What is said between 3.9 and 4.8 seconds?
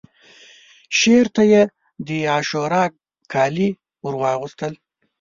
ورواغوستل